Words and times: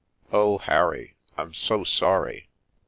Oh, 0.33 0.57
Harry, 0.57 1.15
I'm 1.37 1.53
so 1.53 1.83
sorry 1.83 2.49